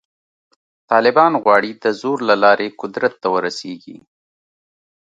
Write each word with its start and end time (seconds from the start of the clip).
طالبان 0.91 1.33
غواړي 1.43 1.71
د 1.83 1.85
زور 2.01 2.17
له 2.29 2.35
لارې 2.43 2.67
قدرت 2.81 3.13
ته 3.21 3.27
ورسېږي. 3.35 3.97